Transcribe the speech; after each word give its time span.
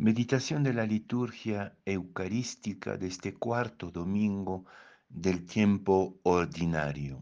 Meditación 0.00 0.62
de 0.62 0.72
la 0.74 0.86
liturgia 0.86 1.76
eucarística 1.84 2.96
de 2.96 3.08
este 3.08 3.34
cuarto 3.34 3.90
domingo 3.90 4.64
del 5.08 5.44
tiempo 5.44 6.20
ordinario. 6.22 7.20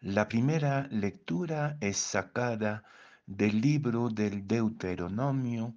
La 0.00 0.26
primera 0.26 0.88
lectura 0.90 1.78
es 1.80 1.98
sacada 1.98 2.82
del 3.26 3.60
libro 3.60 4.08
del 4.08 4.44
Deuteronomio, 4.44 5.76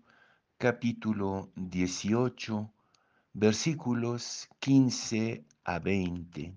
capítulo 0.58 1.52
18, 1.56 2.74
versículos 3.34 4.50
15 4.58 5.46
a 5.66 5.78
20. 5.78 6.52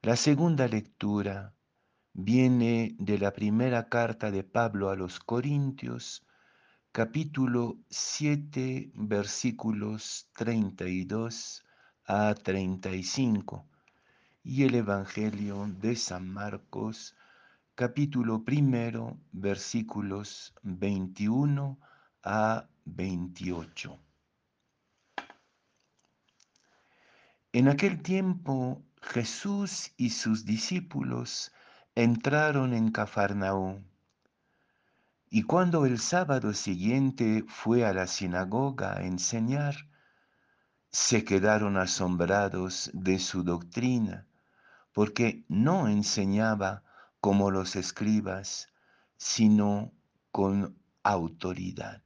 La 0.00 0.16
segunda 0.16 0.66
lectura 0.68 1.52
viene 2.20 2.96
de 2.98 3.16
la 3.16 3.32
primera 3.32 3.88
carta 3.88 4.32
de 4.32 4.42
Pablo 4.42 4.90
a 4.90 4.96
los 4.96 5.20
Corintios, 5.20 6.26
capítulo 6.90 7.78
7, 7.90 8.90
versículos 8.92 10.28
32 10.34 11.64
a 12.06 12.34
35, 12.34 13.64
y 14.42 14.64
el 14.64 14.74
Evangelio 14.74 15.68
de 15.80 15.94
San 15.94 16.28
Marcos, 16.28 17.14
capítulo 17.76 18.44
primero, 18.44 19.16
versículos 19.30 20.52
21 20.64 21.78
a 22.24 22.66
28. 22.84 23.96
En 27.52 27.68
aquel 27.68 28.02
tiempo 28.02 28.82
Jesús 29.02 29.92
y 29.96 30.10
sus 30.10 30.44
discípulos 30.44 31.52
entraron 32.00 32.74
en 32.74 32.92
Cafarnaúm. 32.92 33.82
Y 35.30 35.42
cuando 35.42 35.84
el 35.84 35.98
sábado 35.98 36.54
siguiente 36.54 37.44
fue 37.48 37.84
a 37.84 37.92
la 37.92 38.06
sinagoga 38.06 38.96
a 38.96 39.02
enseñar, 39.02 39.74
se 40.92 41.24
quedaron 41.24 41.76
asombrados 41.76 42.88
de 42.94 43.18
su 43.18 43.42
doctrina, 43.42 44.28
porque 44.92 45.44
no 45.48 45.88
enseñaba 45.88 46.84
como 47.20 47.50
los 47.50 47.74
escribas, 47.74 48.68
sino 49.16 49.90
con 50.30 50.78
autoridad. 51.02 52.00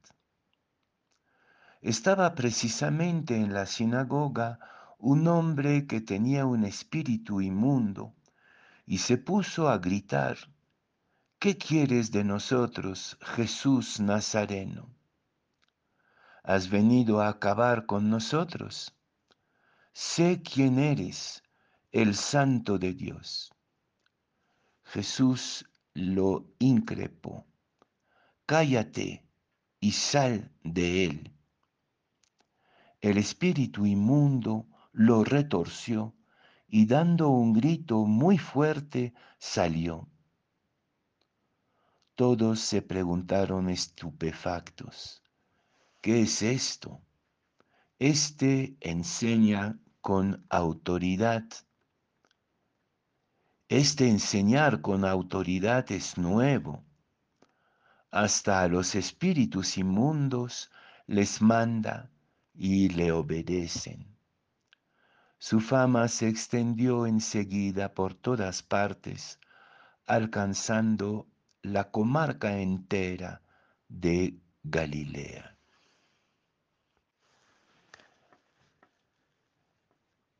Estaba 1.81 2.33
precisamente 2.33 3.35
en 3.35 3.53
la 3.53 3.67
sinagoga 3.67 4.57
un 4.97 5.27
hombre 5.27 5.85
que 5.85 6.01
tenía 6.01 6.47
un 6.47 6.63
espíritu 6.63 7.41
inmundo 7.41 8.15
y 8.85 8.97
se 8.97 9.17
puso 9.17 9.69
a 9.69 9.77
gritar, 9.77 10.37
¿qué 11.39 11.57
quieres 11.57 12.11
de 12.11 12.23
nosotros, 12.23 13.17
Jesús 13.21 13.99
Nazareno? 13.99 14.93
¿Has 16.43 16.69
venido 16.69 17.21
a 17.21 17.29
acabar 17.29 17.85
con 17.85 18.09
nosotros? 18.09 18.93
Sé 19.93 20.41
quién 20.41 20.79
eres, 20.79 21.43
el 21.91 22.15
Santo 22.15 22.77
de 22.77 22.93
Dios. 22.93 23.53
Jesús 24.83 25.65
lo 25.93 26.53
increpó, 26.59 27.45
cállate 28.45 29.25
y 29.79 29.91
sal 29.91 30.51
de 30.63 31.05
él. 31.05 31.33
El 32.99 33.17
espíritu 33.17 33.85
inmundo 33.85 34.67
lo 34.91 35.23
retorció 35.23 36.15
y 36.75 36.87
dando 36.87 37.29
un 37.29 37.53
grito 37.53 38.03
muy 38.07 38.39
fuerte 38.39 39.13
salió. 39.37 40.09
Todos 42.15 42.61
se 42.61 42.81
preguntaron 42.81 43.69
estupefactos, 43.69 45.21
¿qué 46.01 46.21
es 46.23 46.41
esto? 46.41 46.99
Este 47.99 48.75
enseña 48.79 49.77
con 50.01 50.47
autoridad. 50.49 51.43
Este 53.67 54.09
enseñar 54.09 54.81
con 54.81 55.05
autoridad 55.05 55.91
es 55.91 56.17
nuevo. 56.17 56.83
Hasta 58.09 58.63
a 58.63 58.67
los 58.67 58.95
espíritus 58.95 59.77
inmundos 59.77 60.71
les 61.05 61.39
manda 61.39 62.09
y 62.55 62.89
le 62.89 63.11
obedecen. 63.11 64.12
Su 65.45 65.59
fama 65.59 66.07
se 66.07 66.29
extendió 66.29 67.05
enseguida 67.05 67.93
por 67.93 68.13
todas 68.13 68.63
partes, 68.63 69.41
alcanzando 70.05 71.27
la 71.61 71.91
comarca 71.91 72.61
entera 72.61 73.41
de 73.89 74.39
Galilea. 74.63 75.57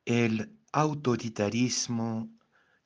El 0.05 0.57
autoritarismo 0.71 2.29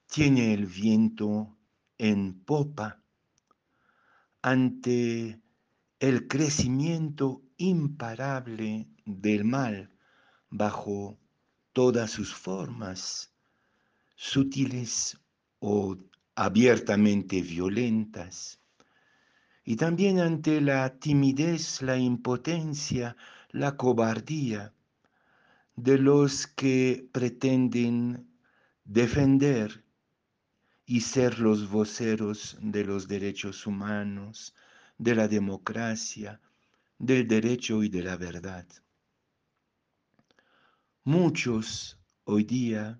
tiene 0.07 0.55
el 0.55 0.65
viento 0.65 1.55
en 1.99 2.43
popa 2.45 2.99
ante 4.41 5.39
el 5.99 6.27
crecimiento 6.27 7.43
imparable 7.57 8.87
del 9.05 9.43
mal 9.43 9.95
bajo 10.49 11.19
todas 11.77 12.09
sus 12.09 12.33
formas, 12.33 13.31
sutiles 14.15 15.15
o 15.59 15.95
abiertamente 16.33 17.43
violentas, 17.43 18.59
y 19.63 19.75
también 19.75 20.19
ante 20.19 20.59
la 20.59 20.97
timidez, 20.97 21.83
la 21.83 21.95
impotencia, 21.95 23.15
la 23.51 23.77
cobardía 23.77 24.73
de 25.75 25.99
los 25.99 26.47
que 26.47 27.07
pretenden 27.11 28.27
defender 28.83 29.83
y 30.83 31.01
ser 31.01 31.37
los 31.37 31.69
voceros 31.69 32.57
de 32.59 32.85
los 32.85 33.07
derechos 33.07 33.67
humanos, 33.67 34.55
de 34.97 35.13
la 35.13 35.27
democracia, 35.27 36.41
del 36.97 37.27
derecho 37.27 37.83
y 37.83 37.89
de 37.89 38.01
la 38.01 38.17
verdad. 38.17 38.65
Muchos 41.07 41.97
hoy 42.25 42.43
día 42.43 42.99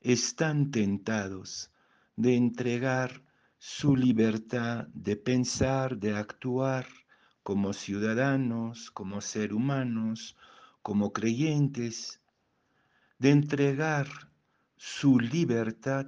están 0.00 0.70
tentados 0.70 1.72
de 2.14 2.36
entregar 2.36 3.24
su 3.58 3.96
libertad 3.96 4.86
de 4.94 5.16
pensar, 5.16 5.98
de 5.98 6.14
actuar 6.14 6.86
como 7.42 7.72
ciudadanos, 7.72 8.92
como 8.92 9.20
seres 9.20 9.50
humanos, 9.50 10.36
como 10.80 11.12
creyentes, 11.12 12.20
de 13.18 13.30
entregar 13.30 14.06
su 14.76 15.18
libertad 15.18 16.06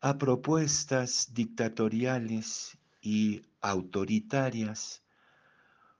a 0.00 0.16
propuestas 0.16 1.34
dictatoriales 1.34 2.78
y 3.02 3.42
autoritarias 3.60 5.02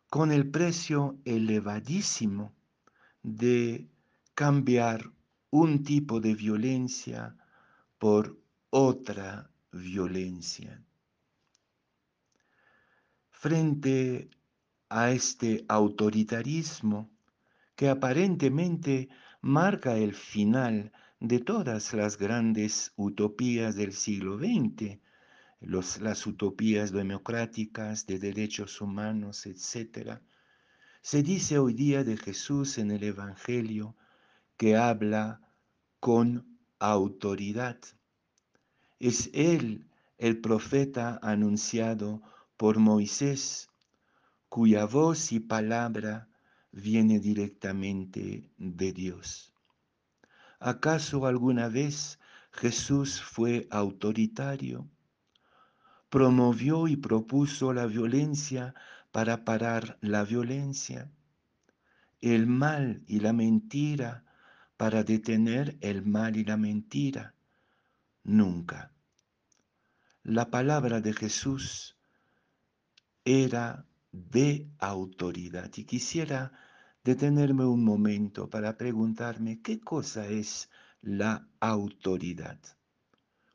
con 0.08 0.32
el 0.32 0.50
precio 0.50 1.18
elevadísimo 1.26 2.54
de 3.22 3.92
cambiar 4.34 5.10
un 5.50 5.84
tipo 5.84 6.20
de 6.20 6.34
violencia 6.34 7.36
por 7.98 8.38
otra 8.70 9.50
violencia. 9.70 10.82
Frente 13.30 14.30
a 14.88 15.10
este 15.10 15.64
autoritarismo 15.68 17.10
que 17.76 17.88
aparentemente 17.88 19.08
marca 19.40 19.96
el 19.96 20.14
final 20.14 20.92
de 21.20 21.38
todas 21.38 21.92
las 21.92 22.18
grandes 22.18 22.92
utopías 22.96 23.76
del 23.76 23.92
siglo 23.92 24.38
XX, 24.38 24.98
las 25.60 26.26
utopías 26.26 26.92
democráticas 26.92 28.06
de 28.06 28.18
derechos 28.18 28.80
humanos, 28.80 29.46
etc. 29.46 30.20
Se 31.00 31.22
dice 31.22 31.58
hoy 31.58 31.74
día 31.74 32.04
de 32.04 32.16
Jesús 32.16 32.78
en 32.78 32.90
el 32.90 33.04
Evangelio 33.04 33.96
que 34.56 34.76
habla 34.76 35.40
con 36.00 36.58
autoridad. 36.78 37.78
Es 38.98 39.30
Él 39.32 39.86
el 40.18 40.40
profeta 40.40 41.18
anunciado 41.22 42.22
por 42.56 42.78
Moisés, 42.78 43.70
cuya 44.48 44.84
voz 44.84 45.32
y 45.32 45.40
palabra 45.40 46.28
viene 46.70 47.18
directamente 47.18 48.50
de 48.56 48.92
Dios. 48.92 49.52
¿Acaso 50.60 51.26
alguna 51.26 51.68
vez 51.68 52.20
Jesús 52.52 53.20
fue 53.20 53.66
autoritario? 53.70 54.88
¿Promovió 56.08 56.86
y 56.86 56.96
propuso 56.96 57.72
la 57.72 57.86
violencia 57.86 58.74
para 59.10 59.44
parar 59.44 59.98
la 60.00 60.24
violencia? 60.24 61.10
El 62.20 62.46
mal 62.46 63.02
y 63.08 63.20
la 63.20 63.32
mentira 63.32 64.24
para 64.82 65.04
detener 65.04 65.78
el 65.80 66.04
mal 66.04 66.36
y 66.36 66.42
la 66.42 66.56
mentira. 66.56 67.36
Nunca. 68.24 68.90
La 70.24 70.50
palabra 70.50 71.00
de 71.00 71.12
Jesús 71.12 71.96
era 73.24 73.86
de 74.10 74.68
autoridad. 74.80 75.70
Y 75.76 75.84
quisiera 75.84 76.50
detenerme 77.04 77.64
un 77.64 77.84
momento 77.84 78.50
para 78.50 78.76
preguntarme 78.76 79.62
qué 79.62 79.78
cosa 79.78 80.26
es 80.26 80.68
la 81.00 81.46
autoridad. 81.60 82.58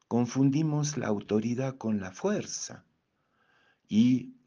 Confundimos 0.08 0.96
la 0.96 1.08
autoridad 1.08 1.78
con 1.78 2.00
la 2.00 2.12
fuerza 2.12 2.86
y 3.90 4.38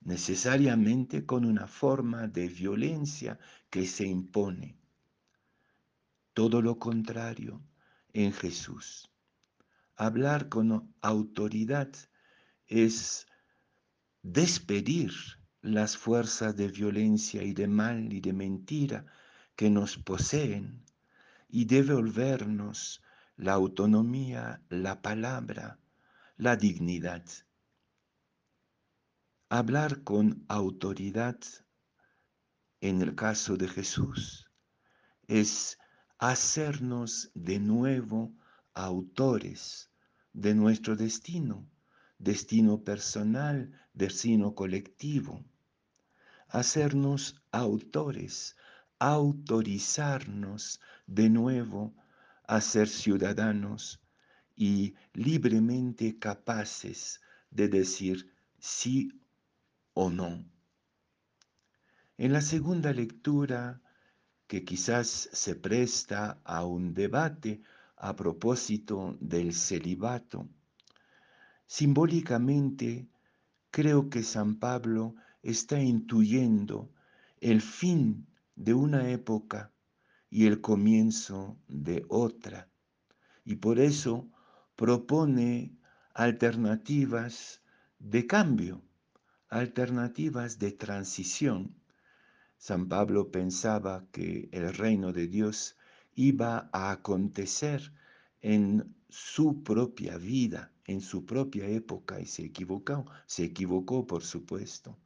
necesariamente 0.00 1.26
con 1.26 1.44
una 1.44 1.66
forma 1.66 2.26
de 2.26 2.48
violencia 2.48 3.38
que 3.68 3.86
se 3.86 4.06
impone. 4.06 4.81
Todo 6.34 6.62
lo 6.62 6.78
contrario 6.78 7.62
en 8.12 8.32
Jesús. 8.32 9.10
Hablar 9.96 10.48
con 10.48 10.94
autoridad 11.02 11.90
es 12.66 13.26
despedir 14.22 15.12
las 15.60 15.96
fuerzas 15.96 16.56
de 16.56 16.68
violencia 16.68 17.42
y 17.42 17.52
de 17.52 17.68
mal 17.68 18.12
y 18.12 18.20
de 18.20 18.32
mentira 18.32 19.06
que 19.56 19.68
nos 19.68 19.98
poseen 19.98 20.84
y 21.48 21.66
devolvernos 21.66 23.02
la 23.36 23.52
autonomía, 23.52 24.62
la 24.68 25.02
palabra, 25.02 25.78
la 26.36 26.56
dignidad. 26.56 27.24
Hablar 29.48 30.02
con 30.02 30.44
autoridad, 30.48 31.38
en 32.80 33.02
el 33.02 33.14
caso 33.14 33.56
de 33.56 33.68
Jesús, 33.68 34.50
es 35.28 35.78
hacernos 36.22 37.32
de 37.34 37.58
nuevo 37.58 38.32
autores 38.74 39.90
de 40.32 40.54
nuestro 40.54 40.94
destino, 40.94 41.68
destino 42.16 42.84
personal, 42.84 43.72
destino 43.92 44.54
colectivo. 44.54 45.44
Hacernos 46.46 47.42
autores, 47.50 48.54
autorizarnos 49.00 50.80
de 51.08 51.28
nuevo 51.28 51.92
a 52.46 52.60
ser 52.60 52.88
ciudadanos 52.88 54.00
y 54.54 54.94
libremente 55.14 56.20
capaces 56.20 57.20
de 57.50 57.66
decir 57.66 58.32
sí 58.60 59.20
o 59.92 60.08
no. 60.08 60.44
En 62.16 62.32
la 62.32 62.42
segunda 62.42 62.92
lectura, 62.92 63.82
que 64.46 64.64
quizás 64.64 65.28
se 65.32 65.54
presta 65.54 66.40
a 66.44 66.64
un 66.64 66.94
debate 66.94 67.62
a 67.96 68.14
propósito 68.14 69.16
del 69.20 69.54
celibato, 69.54 70.48
simbólicamente 71.66 73.08
creo 73.70 74.10
que 74.10 74.22
San 74.22 74.56
Pablo 74.56 75.14
está 75.42 75.80
intuyendo 75.80 76.90
el 77.40 77.60
fin 77.60 78.26
de 78.54 78.74
una 78.74 79.08
época 79.10 79.72
y 80.30 80.46
el 80.46 80.60
comienzo 80.60 81.58
de 81.68 82.04
otra, 82.08 82.68
y 83.44 83.56
por 83.56 83.78
eso 83.78 84.28
propone 84.76 85.76
alternativas 86.14 87.62
de 87.98 88.26
cambio 88.26 88.82
alternativas 89.52 90.58
de 90.58 90.72
transición. 90.72 91.76
San 92.64 92.88
Pablo 92.88 93.28
pensaba 93.32 94.06
que 94.12 94.48
el 94.52 94.72
reino 94.72 95.12
de 95.12 95.26
Dios 95.26 95.76
iba 96.14 96.70
a 96.72 96.92
acontecer 96.92 97.92
en 98.40 98.94
su 99.08 99.64
propia 99.64 100.16
vida, 100.16 100.70
en 100.84 101.00
su 101.00 101.26
propia 101.26 101.66
época, 101.66 102.20
y 102.20 102.26
se 102.26 102.44
equivocó, 102.44 103.04
se 103.26 103.42
equivocó 103.42 104.06
por 104.06 104.22
supuesto. 104.22 104.96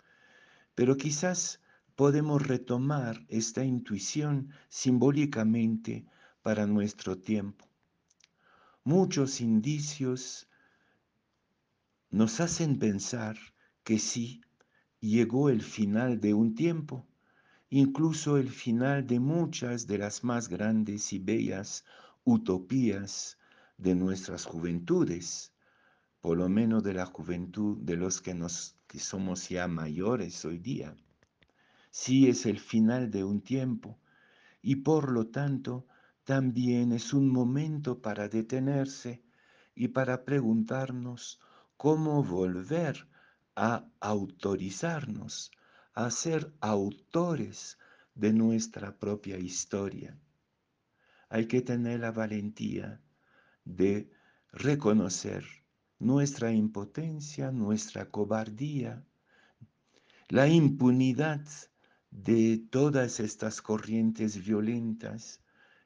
Pero 0.75 0.99
quizás 0.99 1.63
podemos 1.95 2.47
retomar 2.47 3.25
esta 3.29 3.65
intuición 3.65 4.51
simbólicamente 4.69 6.05
para 6.43 6.67
nuestro 6.67 7.17
tiempo. 7.17 7.67
Muchos 8.85 9.41
indicios 9.41 10.47
nos 12.11 12.39
hacen 12.41 12.79
pensar 12.79 13.39
que 13.83 13.99
sí 13.99 14.43
llegó 15.01 15.49
el 15.49 15.63
final 15.63 16.21
de 16.21 16.35
un 16.35 16.55
tiempo, 16.55 17.07
incluso 17.79 18.39
el 18.39 18.49
final 18.49 19.07
de 19.07 19.21
muchas 19.21 19.87
de 19.87 19.99
las 19.99 20.25
más 20.25 20.49
grandes 20.49 21.13
y 21.13 21.19
bellas 21.19 21.85
utopías 22.25 23.37
de 23.77 23.95
nuestras 23.95 24.47
juventudes, 24.47 25.53
por 26.23 26.39
lo 26.39 26.49
menos 26.49 26.83
de 26.83 26.95
la 26.95 27.05
juventud 27.05 27.77
de 27.83 27.97
los 27.97 28.23
que, 28.23 28.33
nos, 28.33 28.77
que 28.87 28.99
somos 28.99 29.51
ya 29.51 29.69
mayores 29.69 30.43
hoy 30.47 30.59
día. 30.59 30.97
Sí 31.91 32.29
es 32.29 32.47
el 32.47 32.61
final 32.61 33.11
de 33.11 33.25
un 33.25 33.43
tiempo 33.43 33.99
y 34.63 34.77
por 34.77 35.13
lo 35.13 35.27
tanto 35.27 35.87
también 36.25 36.93
es 36.93 37.13
un 37.13 37.31
momento 37.31 38.01
para 38.01 38.27
detenerse 38.27 39.23
y 39.75 39.89
para 39.89 40.25
preguntarnos 40.25 41.41
cómo 41.77 42.25
volver 42.25 43.07
a 43.55 43.87
autorizarnos 44.01 45.51
a 45.97 46.11
ser 46.11 46.53
autores 46.61 47.79
de 48.15 48.33
nuestra 48.33 48.97
propia 48.99 49.39
historia. 49.39 50.17
Hay 51.31 51.47
que 51.47 51.63
tener 51.63 52.01
la 52.01 52.13
valentía 52.13 53.01
de 53.65 54.11
reconocer 54.53 55.45
nuestra 55.99 56.53
impotencia, 56.53 57.51
nuestra 57.51 58.11
cobardía, 58.11 59.03
la 60.29 60.49
impunidad 60.49 61.41
de 62.11 62.63
todas 62.71 63.19
estas 63.19 63.63
corrientes 63.63 64.45
violentas 64.45 65.41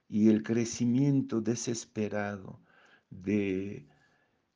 y 0.08 0.28
el 0.28 0.42
crecimiento 0.42 1.40
desesperado 1.40 2.60
de 3.10 3.86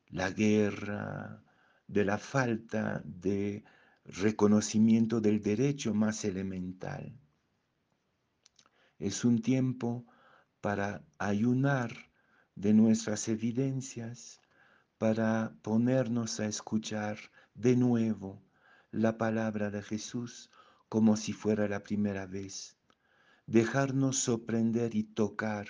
la 0.09 0.31
guerra, 0.31 1.41
de 1.87 2.03
la 2.03 2.17
falta 2.17 3.01
de 3.05 3.63
reconocimiento 4.05 5.19
del 5.19 5.41
derecho 5.41 5.93
más 5.93 6.25
elemental. 6.25 7.17
Es 8.99 9.25
un 9.25 9.41
tiempo 9.41 10.05
para 10.61 11.03
ayunar 11.17 11.91
de 12.55 12.73
nuestras 12.73 13.27
evidencias, 13.27 14.39
para 14.97 15.53
ponernos 15.61 16.39
a 16.39 16.45
escuchar 16.45 17.17
de 17.53 17.75
nuevo 17.75 18.41
la 18.91 19.17
palabra 19.17 19.69
de 19.69 19.81
Jesús 19.81 20.49
como 20.87 21.17
si 21.17 21.33
fuera 21.33 21.67
la 21.67 21.83
primera 21.83 22.25
vez, 22.25 22.77
dejarnos 23.47 24.17
sorprender 24.17 24.95
y 24.95 25.03
tocar 25.03 25.67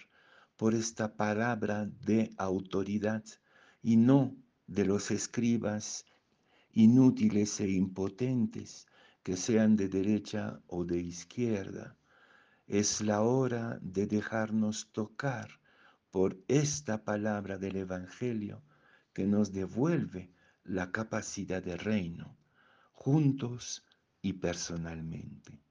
por 0.56 0.76
esta 0.76 1.16
palabra 1.16 1.86
de 1.86 2.34
autoridad 2.38 3.24
y 3.82 3.98
no 3.98 4.36
de 4.68 4.86
los 4.86 5.10
escribas 5.12 6.06
inútiles 6.76 7.60
e 7.62 7.70
impotentes, 7.72 8.88
que 9.24 9.36
sean 9.36 9.76
de 9.76 9.88
derecha 9.88 10.62
o 10.68 10.86
de 10.86 11.00
izquierda. 11.00 11.98
Es 12.68 13.02
la 13.02 13.22
hora 13.22 13.80
de 13.82 14.06
dejarnos 14.06 14.92
tocar 14.92 15.50
por 16.12 16.38
esta 16.48 17.04
palabra 17.04 17.58
del 17.58 17.78
Evangelio 17.78 18.62
que 19.14 19.26
nos 19.26 19.52
devuelve 19.52 20.32
la 20.64 20.92
capacidad 20.92 21.64
de 21.64 21.78
reino, 21.78 22.38
juntos 22.92 23.84
y 24.22 24.34
personalmente. 24.34 25.65